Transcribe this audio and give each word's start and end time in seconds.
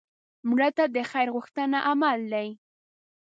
مړه 0.49 0.69
ته 0.77 0.83
د 0.95 0.97
خیر 1.11 1.27
غوښتنه 1.35 1.77
عمل 1.89 2.19
دی 2.33 2.49